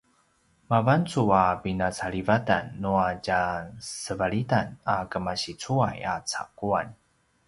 mavancu 0.71 1.23
a 1.41 1.43
pinacalivatan 1.63 2.65
nua 2.83 3.07
tjasevalitan 3.25 4.67
a 4.93 4.95
kemasicuay 5.11 5.97
a 6.13 6.15
caquan 6.31 6.87